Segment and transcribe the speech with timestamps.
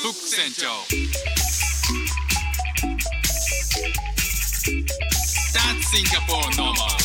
[0.00, 0.68] ック船長
[5.52, 6.99] That's Singapore normal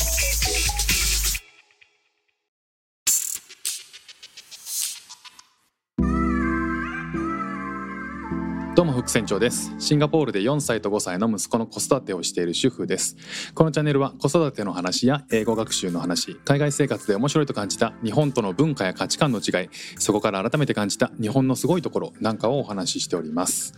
[9.17, 9.73] 船長です。
[9.79, 13.17] シンガポールで4歳と5歳の息子の子育てをしている主婦です。
[13.55, 23.73] このチャンネルは子育ての話や英語学習の話海外生活で面白いと感じた日本との文化や価値観の違いそこから改めて感じた日本のすごいところなんかをお話ししております。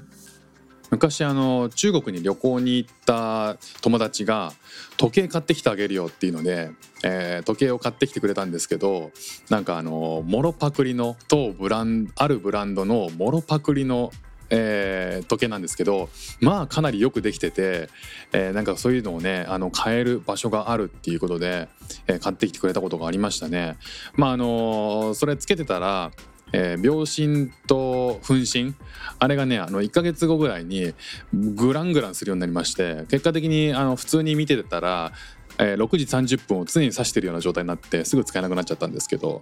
[0.92, 4.52] 昔あの中国に旅行に行った友達が
[4.98, 6.72] 時計買ってきてあげるよっていうので、
[7.06, 9.12] えー時計を買ってきてくれたんですけど
[9.50, 14.12] なんかあのモロパクリのとブランあるブランドのモロパクリの
[14.50, 16.10] えー時計なんですけど
[16.42, 17.90] まあかなりよくできてて、
[18.32, 21.68] えーなんかそういうのをねあの買える場所があるっていうことで、
[22.08, 23.78] えー買ってきてくれたことがありましたね。
[24.16, 26.12] まああのそれつけてたら
[26.52, 28.74] えー秒針と分針
[29.20, 30.94] あれがねあの1ヶ月後ぐらいに
[31.34, 35.12] グラングランするようになりまして結果的にあの普通に見てたら、
[35.60, 39.42] えー6時30分を常に指してるような状態になってすぐ使えなくなっちゃったんですけど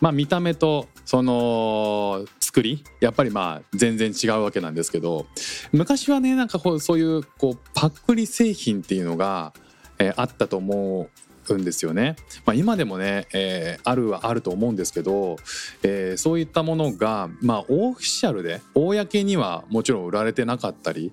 [0.00, 5.26] まあ見た目とその作りやっぱりまあ全然違うわけなんですけど
[5.72, 9.52] 昔はねなんかこうそういうこうパックリ製品っていうのが、
[9.98, 11.08] えーあったと思
[11.48, 12.16] うんですよね。
[12.44, 15.36] まあ、今でもね、えーあるはあると思うんですけど、
[15.82, 21.12] えーそういったものが、まあ、オフィシャルで公にはもちろん売られてなかったり、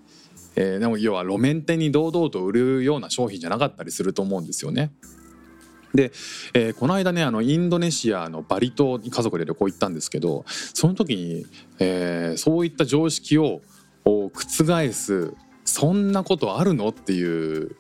[0.56, 4.92] えーでも要は路面店に堂々と売るような商品じゃなかったりすると思うんですよね。
[5.94, 6.12] で、
[6.54, 11.46] えーこの間ねあのインドネシアのバリ島に家族で旅行行ったんですけどその時に、
[11.80, 13.62] えーそういった常識を
[14.06, 14.32] 覆
[14.92, 15.34] す
[15.66, 17.76] そんなことあるのっていう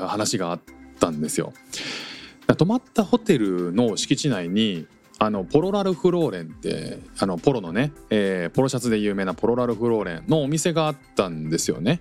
[0.00, 0.60] 話があっ
[0.98, 1.52] たんですよ。
[2.56, 4.86] 泊まったホテルの敷地内に
[5.22, 12.00] あのポロラルフローレンってあのポロのね、えーポロシャツで有名なポロラルフローレンのお店があったんですよね。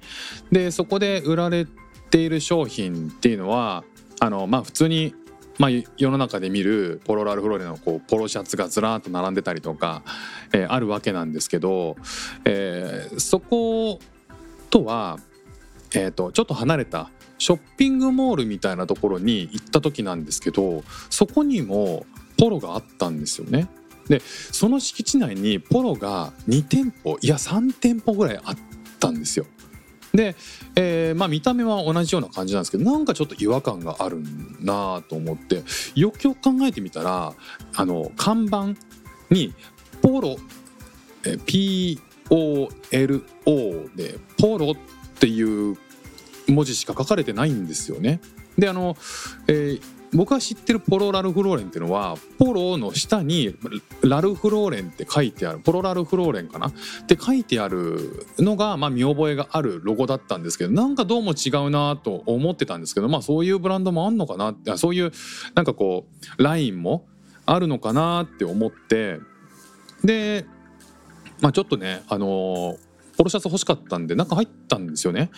[0.54, 1.68] でそこで売られ
[2.10, 3.84] ている商品っていうのは
[4.22, 5.14] あのまあ普通に
[5.58, 10.04] まあ、世の中で見るポロラルフローレンのこうポロシャツがずらーっと並んでたりとか、
[10.54, 11.98] えーあるわけなんですけど、
[12.46, 14.00] えーそこ
[14.70, 15.18] とは、
[15.94, 22.06] えー、とちょっと離れたショッピングモールみたいなところに行った時なんですけどそこにも
[22.40, 23.68] ポロがあったんですよね。
[24.08, 28.58] でその敷地内にポロが2店舗いや3店舗ぐらいあっ
[29.00, 29.46] たんですよ。
[30.14, 30.36] で、
[30.76, 34.24] えーまあ、見た目は同じような感じなんですけどなんかちょっと違和感がある
[34.60, 35.62] なと思って
[35.94, 37.36] よくよく考えてみたら
[37.76, 38.70] あの看板
[39.30, 39.54] に
[40.02, 40.38] 「ポロ」
[41.22, 42.70] POLO
[43.96, 44.76] で「ポロ」っ
[45.20, 45.78] ていう
[46.48, 48.20] 文字しか書かれてないんですよね。
[48.58, 48.98] であの、
[49.48, 53.56] えー僕が知ってるポロラルフローレンっていうのはポロの下に
[54.02, 56.68] ラルフローレンって書いてあるポロラルフローレンかな？
[56.68, 56.74] っ
[57.08, 64.52] て書いてあるのが、まあ、見覚えがあるロゴだったんですけどなんかどうも違うなと思ってたんですけどまあそういうブランドもあんのかな？
[64.52, 65.12] ってそういう
[65.54, 66.08] なんかこ
[66.40, 67.06] うラインも
[67.46, 69.20] あるのかなって思って
[70.04, 70.46] で
[71.40, 72.78] まあちょっとねあの
[73.18, 75.30] ポロシャツ欲しかったんで中入ったんですよね。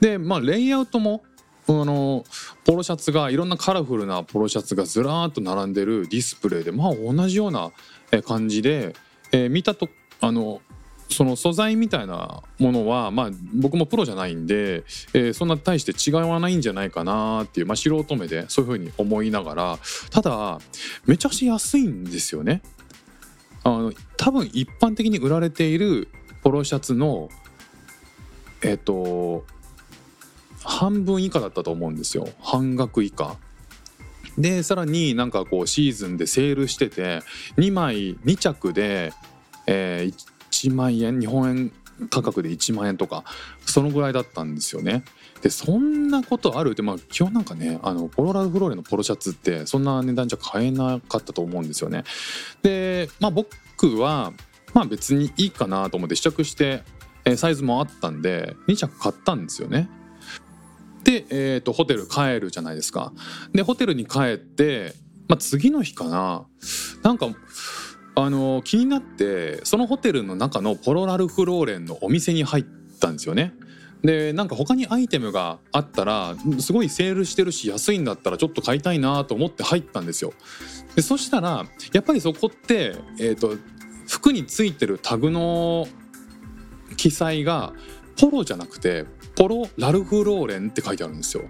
[0.00, 1.22] でまあレイアウトも
[1.68, 2.24] あの
[2.66, 7.70] ポロシャツがいろんなカラフルなポロシャツがずらーっと並んでるディスプレイでまあ同じような
[8.24, 8.94] 感じで、
[9.32, 9.88] えー見たと
[10.20, 10.60] あの
[11.08, 14.82] その素材みたいなものは、まあ、僕もプロじゃないんで、
[15.14, 19.78] えーそんな大して違わないんじゃないかなっていう、まあ、素人目でそういうふうに思いながら
[20.10, 20.58] ただ
[21.06, 22.62] めちゃくちゃ安いんですよね。
[23.62, 26.08] あの多分一般的に売られている
[26.42, 27.28] ポロシャツの
[28.62, 29.44] えっ、と
[30.66, 33.36] 半分以下だったと思うんですよ半額以下。
[34.36, 37.20] でさらになんかこうシーズンでセールしてて
[37.56, 39.12] 2枚2着で、
[39.66, 41.72] えー1万円日本円
[42.10, 43.24] 価格で1万円とか
[43.64, 45.04] そのぐらいだったんですよね。
[45.42, 52.04] でそんなことあるってまあ基本なんかねあのポロラルフローレのポロシャツってそんな値段じゃ買えなかったと思うんですよね。
[52.62, 54.32] でまあ僕は
[54.74, 56.82] まあ別にいいかなと思って試着して、
[57.36, 59.88] サイズもあったんで2着買ったんですよね。
[61.06, 63.12] で、えー、とホテル帰るじゃないですか。
[63.52, 64.92] でホテルに帰って、
[65.28, 66.46] まあ、次の日かな
[67.02, 67.28] なんか
[68.16, 72.64] あの気になってそのホテルの中のポロラルフローレンのお店に入っ
[72.98, 73.54] たんですよね。
[74.02, 80.32] でなんか他にアイテムがあったらすごいセールしてるし安いんだったらちょっと買いたいなと思って入ったんですよ。
[80.96, 83.56] でそしたらやっぱりそこって、えー、と
[84.08, 85.86] 服についてるタグの
[86.96, 87.72] 記載が
[88.16, 89.04] ポロじゃなくて
[89.36, 91.44] ポロラルフローレンって書いてあるんですよ。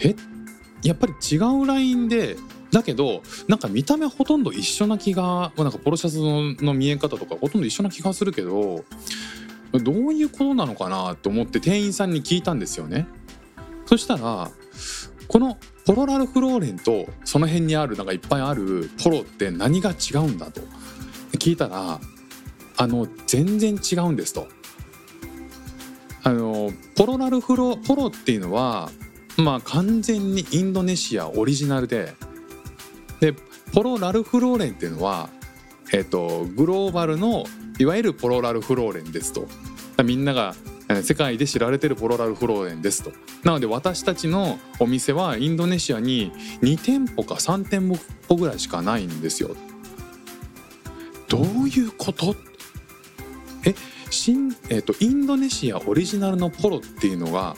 [0.00, 0.14] え？
[0.82, 2.36] やっぱり違うラインで
[2.70, 8.84] だけどなんか見た目ほとんど一緒な気がなんかポロシャツのの見え方とかほとんど一緒な気がするけど
[9.72, 13.06] どういうことなのかなと思って店員さんに聞いたんですよね。
[13.84, 14.50] そしたら
[15.28, 20.60] このポロラルフローレンとその辺にあるなんかいっぱいあるポロって何が違うんだと
[21.32, 22.00] 聞いたら
[22.76, 24.48] あの全然違うんですと。
[26.22, 28.90] あのポロラルフロポロっていうのは
[29.36, 32.14] まあ完全にインドネシアオリジナルで
[33.20, 33.34] で
[33.72, 35.28] ポロラルフローレンっていうのは、
[35.92, 37.44] えっと、グローバルの
[37.78, 39.46] いわゆるポロラルフローレンですと。
[40.02, 40.54] みんなが
[41.02, 43.12] 世界で知られてるポロラルフローレンですと。
[43.44, 46.32] なので私たちのお店はインドネシアに
[46.62, 47.94] 2店舗か3店
[48.28, 49.54] 舗ぐらいしかないんですよ。
[51.28, 52.34] どういうこと
[54.10, 57.56] 新、えーと、インドネシアオリジナルのポロっていうのが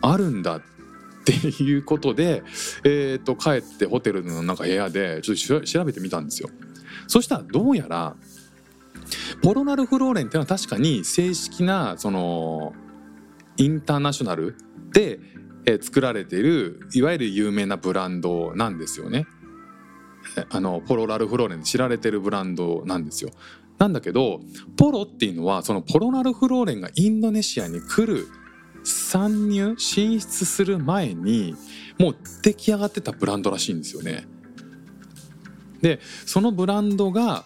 [0.00, 0.62] あるんだっ
[1.24, 2.42] ていうことで、
[2.84, 6.48] えーと、帰ってホテルのなんか部屋でちょっと調べてみたんですよ。
[7.06, 8.16] そしたらどうやら
[9.42, 12.74] ポロナルフローレンっていうのは確かに正式なその
[13.56, 14.56] インターナショナル
[14.92, 15.18] で
[15.80, 19.26] 作られているいわゆる有名なブランドなんですよね。
[20.50, 23.30] あのポロラルフローレンで知られてるブランドなんですよ。
[23.78, 24.40] なんだけど
[24.76, 28.26] ポロっていうのはそのポロナルフローレンがインドネシアに来る
[28.84, 31.54] 参入進出する前に
[31.98, 34.26] もう出来上がってたブランドらしいんですよね。
[35.80, 37.44] でそのブランドが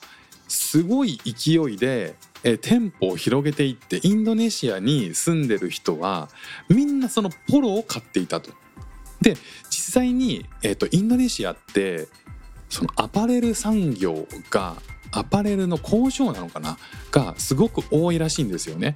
[0.49, 6.29] すごい勢いでえ店舗を広げていってインドネシアに住んでる人は
[6.69, 8.51] みんなそのポロを買っていたと。
[9.21, 9.37] で
[9.71, 12.09] 実際に、えーとインドネシアって
[12.69, 14.77] そのアパレル産業が
[15.13, 16.79] アパレルの工場なのかな？
[17.11, 18.95] がすごく多いらしいんですよね。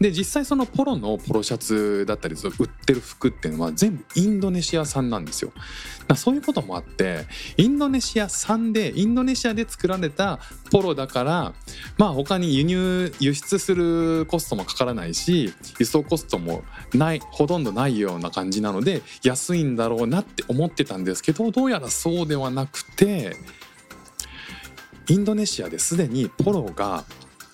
[0.00, 5.52] で実際そのポロのポロシャツだったり売ってる服っていうのは全部インドネシア産なんですよ。
[6.08, 7.26] だそういうこともあって
[7.58, 10.38] インドネシア産でインドネシアで作られた
[10.70, 11.52] ポロだから
[11.98, 16.62] まあ他に輸入輸出するコストもかからないし輸送コストも
[16.94, 23.36] ないほとんどないような感じなので安いんだろうなって思ってたんですけどどうやらそうではなくて
[25.10, 27.04] インドネシアですでにポロが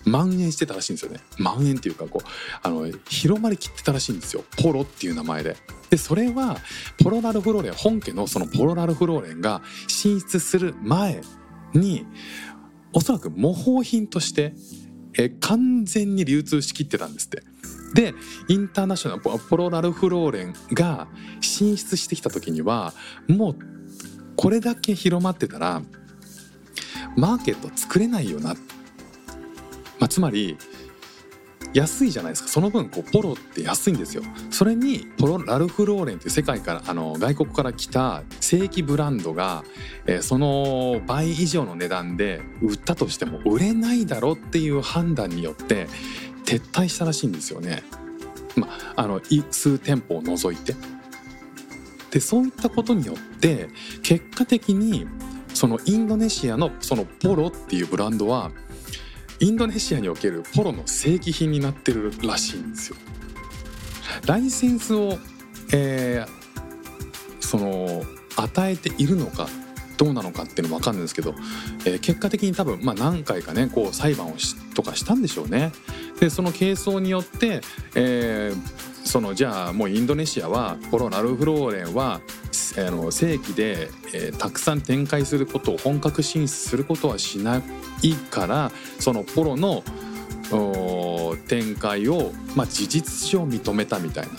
[0.04, 2.28] 蔓延してたらしいんですよね蔓延っていうかこう
[2.62, 5.56] あの広まりきってたらしいんですよポロっていう名前で。
[5.88, 6.58] でそれは
[7.02, 11.22] ポロラルフローレン本家のそのポロラルフローレンが進出する前
[11.72, 12.06] に
[12.92, 14.54] おそらく模倣品として
[15.16, 17.42] え完全に流通しきってたんですって。
[17.94, 18.14] で
[18.48, 21.08] インターナショナルポロラルフローレンが
[21.40, 22.92] 進出してきた時には
[23.28, 23.56] もう
[24.36, 25.80] これだけ広まってたら
[27.16, 28.54] マーケット作れないよな、
[29.98, 30.56] まあ、つまり
[31.72, 32.48] 安いじゃないですか。
[32.48, 34.22] その分こうポロって安いんですよ。
[34.50, 39.62] それにポロラルフローレンっていう世界からあの外国から来た正規ブランドが、
[40.06, 45.86] えー、その倍以上の値段で売ったとしても売れないだろうっていう判断によって
[46.46, 47.82] 撤退したらしいんですよね。
[48.56, 49.20] まあ、あの
[49.50, 50.74] 数店舗を除いて。
[52.10, 53.68] でそういったことによって
[54.02, 55.06] 結果的に
[55.56, 58.52] そのインドネシアのそのポロっていうブランドは
[59.40, 62.96] インドネシアにおけるポロの正規品になってるらしいんですよ。
[64.26, 65.18] ライセンスを、
[65.72, 68.04] えー、その
[68.36, 69.48] 与えているのか
[69.96, 71.34] どうなのかっていうのも分かるんですけど、
[71.86, 75.72] えー、結果的に多分、まあ、何回かねこう裁判をしとかしたんでしょうね。
[76.20, 77.62] でその係争によって、
[77.94, 82.20] えー、そのじゃあもうインドネシアはポロ・ラルフローレンは
[82.78, 87.62] あの正規で、えー、たくさん展開することを本格進出することはしな
[88.02, 89.82] いからそのポロの
[91.48, 94.30] 展開を、まあ、事実上認めたみたいな。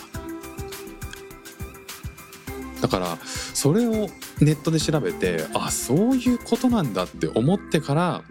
[2.80, 4.08] だからそれを
[4.40, 8.22] ネットで調べてあそういうことなんだって思ってから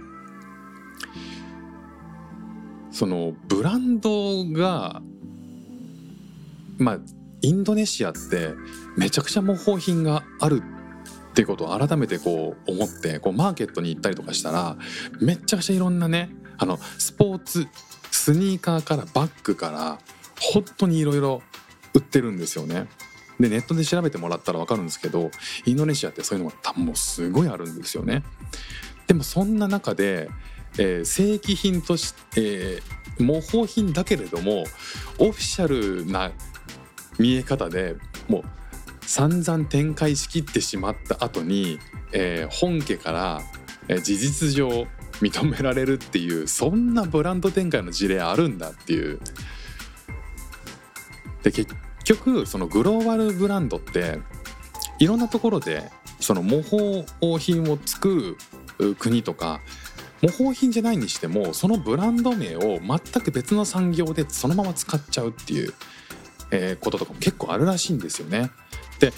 [2.92, 5.02] そのブランドが
[6.78, 7.00] まあ
[7.42, 8.54] インドネシアって
[8.98, 10.64] めちゃくちゃ模倣品がある
[11.32, 14.76] っていうことを改めてこう思ってこうマーケットに行ったりとかしたら
[15.22, 17.68] めっちゃくちゃいろんなねあのスポーツ
[18.12, 20.00] スニーカーからバッグから
[20.40, 21.44] 本当にいろいろ
[21.94, 22.88] 売ってるんですよね。
[23.40, 25.30] でネットで調べてもらったら分かるんですけど
[25.66, 28.24] インドネシアってそういうのがもうすごいあるんですよね。
[29.06, 30.30] でもそんな中で、
[30.80, 34.64] えー、正規品として、えー、模倣品だけれども
[35.20, 36.32] オフィシャルな
[37.20, 37.96] 見え方で
[38.28, 38.44] もう
[39.02, 41.80] 散々展開しきってしまった後に、
[42.12, 43.42] えー、本家から、
[44.02, 44.86] 事実上
[45.22, 49.20] 認められるっていうそんなブランド展開の事例あるんだっていう。
[51.44, 54.20] で結局そのグローバルブランドって
[55.00, 58.36] いろんなところでその模倣品を作
[58.80, 59.62] る国とか
[60.22, 65.74] 模倣品じゃないにしてもそのブランド名を全く別の産業でそのまま使っちゃうっていう、
[66.52, 68.52] えーこととかも結構あるらしいんですよね。
[69.00, 69.12] で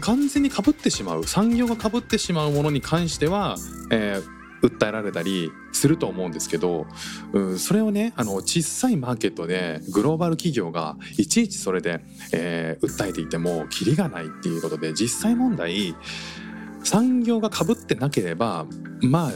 [0.00, 3.56] 完全にかぶってしまう産業がかぶってしまうものに関しては、
[3.90, 6.86] えー訴えられたりすると思うんですけど、
[7.34, 12.00] うん、それをねあの小さいマーケットでグローバル企業がいちいちそれで、
[12.32, 15.94] えー訴えていてもキリがないっていうことで実際問題
[16.82, 18.66] 産業がかぶってなければ
[19.02, 19.30] ま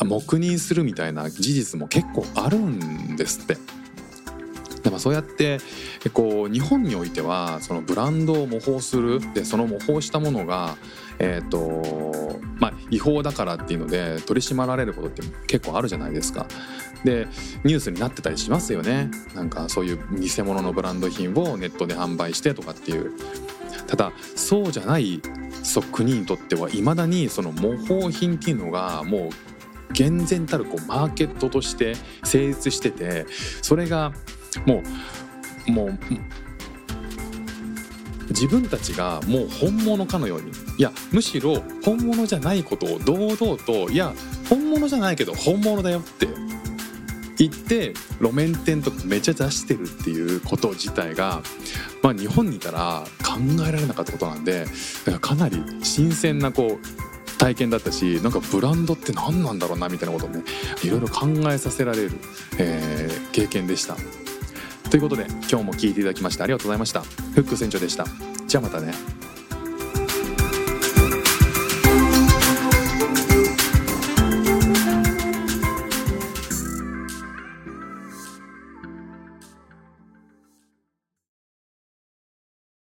[0.00, 3.56] あ黙認するみたいな事実も結構あるんですって。
[4.82, 5.58] でもそうやって
[6.12, 10.76] こう日本においてはそのブランドを模倣するでその模倣したものが、
[11.18, 16.46] えーとまあ、違法だからっていうので取り締まられることって結構あるじゃないですか。
[17.04, 17.28] で
[17.62, 23.12] ニュースになってたりしますよねなんかそういう偽物のブランド品をネットで販売してとかっていう
[23.86, 25.22] ただそうじゃない
[25.92, 31.94] 国にとってはいまだにその模倣品っていうのがもう厳然たるこうマーケットとして
[32.24, 33.26] 成立してて
[33.62, 34.12] それが
[34.66, 34.82] も
[35.68, 35.98] うもう
[38.30, 44.12] 自分たちがもう本物かのようにいやむしろ本物じゃないことを堂々といや
[44.48, 46.28] 本物じゃないけど本物だよって
[47.38, 51.42] 言って路面店とかめちゃ出してるっていうこと自体が、
[52.02, 54.66] まあ、日本にいたら考えられなかったことなんで
[55.06, 60.42] だかかなり新鮮なこう体験だったしなんかブランドって何なんだろうなみたいなことをね
[60.82, 62.10] いろいろ考えさせられる、
[62.58, 63.96] えー経験でした。
[64.90, 67.02] ということで今日も聞いていただきましてありがとうございました。
[67.02, 68.06] フック船長でした。
[68.46, 69.17] じゃあまたね。